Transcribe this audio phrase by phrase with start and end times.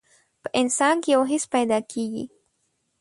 [0.41, 2.25] په انسان کې يو حس پيدا کېږي.